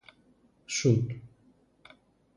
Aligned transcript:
Σουτ! 0.75 1.07